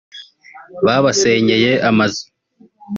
babasenyeye 0.85 1.71
amazu 1.89 2.23